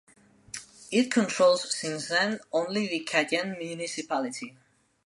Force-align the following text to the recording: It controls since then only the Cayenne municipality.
It 0.91 1.11
controls 1.11 1.75
since 1.77 2.07
then 2.07 2.39
only 2.51 2.87
the 2.87 3.01
Cayenne 3.01 3.55
municipality. 3.59 4.57